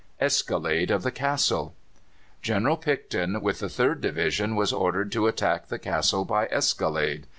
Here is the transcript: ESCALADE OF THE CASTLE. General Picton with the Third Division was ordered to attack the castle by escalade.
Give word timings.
ESCALADE 0.19 0.89
OF 0.89 1.03
THE 1.03 1.11
CASTLE. 1.11 1.75
General 2.41 2.75
Picton 2.75 3.39
with 3.39 3.59
the 3.59 3.69
Third 3.69 4.01
Division 4.01 4.55
was 4.55 4.73
ordered 4.73 5.11
to 5.11 5.27
attack 5.27 5.67
the 5.67 5.77
castle 5.77 6.25
by 6.25 6.47
escalade. 6.47 7.27